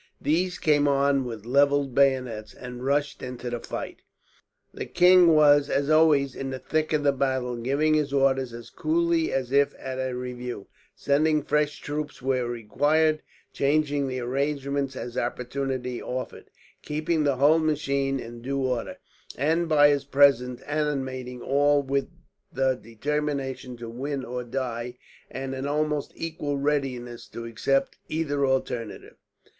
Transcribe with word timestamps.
These 0.19 0.57
came 0.57 0.87
on 0.87 1.25
with 1.25 1.45
levelled 1.45 1.93
bayonets, 1.93 2.55
and 2.55 2.83
rushed 2.83 3.21
into 3.21 3.51
the 3.51 3.59
fight. 3.59 4.01
The 4.73 4.87
king 4.87 5.27
was, 5.35 5.69
as 5.69 5.91
always, 5.91 6.33
in 6.33 6.49
the 6.49 6.57
thick 6.57 6.91
of 6.91 7.03
the 7.03 7.11
battle; 7.11 7.55
giving 7.55 7.93
his 7.93 8.11
orders 8.11 8.51
as 8.51 8.71
coolly 8.71 9.31
as 9.31 9.51
if 9.51 9.75
at 9.77 9.99
a 9.99 10.15
review, 10.15 10.65
sending 10.95 11.43
fresh 11.43 11.77
troops 11.81 12.19
where 12.19 12.47
required, 12.47 13.21
changing 13.53 14.07
the 14.07 14.19
arrangements 14.21 14.95
as 14.95 15.19
opportunity 15.19 16.01
offered, 16.01 16.49
keeping 16.81 17.23
the 17.23 17.35
whole 17.35 17.59
machine 17.59 18.19
in 18.19 18.41
due 18.41 18.61
order; 18.63 18.97
and 19.37 19.69
by 19.69 19.89
his 19.89 20.03
presence 20.05 20.63
animating 20.63 21.43
all 21.43 21.83
with 21.83 22.09
the 22.51 22.73
determination 22.73 23.77
to 23.77 23.87
win 23.87 24.25
or 24.25 24.43
die, 24.43 24.97
and 25.29 25.53
an 25.53 25.67
almost 25.67 26.11
equal 26.15 26.57
readiness 26.57 27.27
to 27.27 27.45
accept 27.45 27.99
either 28.09 28.43
alternative. 28.47 29.17